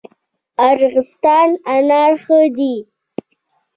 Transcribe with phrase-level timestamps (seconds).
[0.69, 2.75] ارغستان انار ښه دي؟